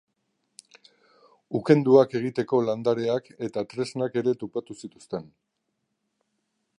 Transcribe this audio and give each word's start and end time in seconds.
Ukenduak 1.59 2.15
egiteko 2.21 2.63
landareak 2.69 3.29
eta 3.49 3.65
tresnak 3.75 4.19
ere 4.23 4.33
topatu 4.45 4.79
zituzten. 4.83 5.33